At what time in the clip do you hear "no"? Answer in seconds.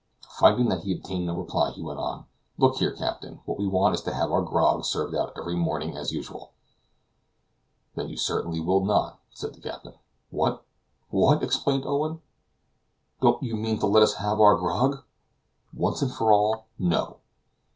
1.27-1.37, 16.79-17.17